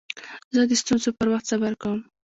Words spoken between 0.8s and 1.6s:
ستونزو پر وخت